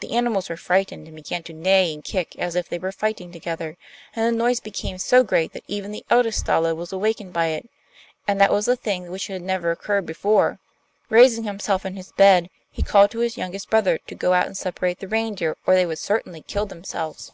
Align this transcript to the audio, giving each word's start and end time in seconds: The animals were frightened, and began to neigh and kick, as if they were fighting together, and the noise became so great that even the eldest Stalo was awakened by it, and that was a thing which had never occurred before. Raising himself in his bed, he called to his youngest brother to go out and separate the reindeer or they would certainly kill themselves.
The 0.00 0.12
animals 0.14 0.50
were 0.50 0.58
frightened, 0.58 1.06
and 1.06 1.16
began 1.16 1.42
to 1.44 1.54
neigh 1.54 1.94
and 1.94 2.04
kick, 2.04 2.36
as 2.38 2.54
if 2.54 2.68
they 2.68 2.78
were 2.78 2.92
fighting 2.92 3.32
together, 3.32 3.78
and 4.14 4.26
the 4.26 4.38
noise 4.38 4.60
became 4.60 4.98
so 4.98 5.22
great 5.22 5.54
that 5.54 5.64
even 5.66 5.90
the 5.90 6.04
eldest 6.10 6.40
Stalo 6.44 6.74
was 6.76 6.92
awakened 6.92 7.32
by 7.32 7.46
it, 7.46 7.70
and 8.28 8.38
that 8.38 8.52
was 8.52 8.68
a 8.68 8.76
thing 8.76 9.10
which 9.10 9.28
had 9.28 9.40
never 9.40 9.70
occurred 9.70 10.04
before. 10.04 10.58
Raising 11.08 11.44
himself 11.44 11.86
in 11.86 11.96
his 11.96 12.12
bed, 12.12 12.50
he 12.70 12.82
called 12.82 13.10
to 13.12 13.20
his 13.20 13.38
youngest 13.38 13.70
brother 13.70 13.96
to 14.06 14.14
go 14.14 14.34
out 14.34 14.44
and 14.44 14.54
separate 14.54 14.98
the 14.98 15.08
reindeer 15.08 15.56
or 15.66 15.74
they 15.74 15.86
would 15.86 15.98
certainly 15.98 16.42
kill 16.42 16.66
themselves. 16.66 17.32